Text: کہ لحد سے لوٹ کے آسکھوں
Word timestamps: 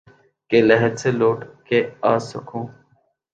کہ 0.51 0.61
لحد 0.61 0.95
سے 0.97 1.11
لوٹ 1.11 1.45
کے 1.65 1.83
آسکھوں 2.11 2.65